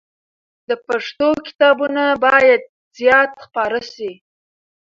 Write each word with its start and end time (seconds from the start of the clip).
د 0.69 0.71
پښتو 0.87 1.27
کتابونه 1.47 2.03
باید 2.25 2.61
زیات 2.99 3.31
خپاره 3.45 3.79
سي. 3.93 4.11